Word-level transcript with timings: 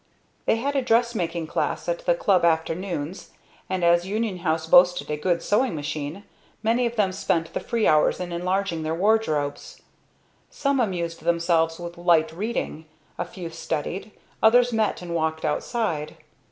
They 0.47 0.55
had 0.55 0.75
a 0.75 0.81
dressmaking 0.81 1.45
class 1.45 1.87
at 1.87 2.07
the 2.07 2.15
club 2.15 2.43
afternoons, 2.43 3.29
and 3.69 3.83
as 3.83 4.07
Union 4.07 4.37
House 4.37 4.65
boasted 4.65 5.11
a 5.11 5.15
good 5.15 5.43
sewing 5.43 5.75
machine, 5.75 6.23
many 6.63 6.87
of 6.87 6.95
them 6.95 7.11
spent 7.11 7.53
the 7.53 7.59
free 7.59 7.85
hours 7.85 8.19
in 8.19 8.31
enlarging 8.31 8.81
their 8.81 8.95
wardrobes. 8.95 9.83
Some 10.49 10.79
amused 10.79 11.21
themselves 11.23 11.77
with 11.79 11.99
light 11.99 12.31
reading, 12.33 12.87
a 13.19 13.25
few 13.25 13.51
studied, 13.51 14.09
others 14.41 14.73
met 14.73 15.03
and 15.03 15.13
walked 15.13 15.45
outside. 15.45 16.17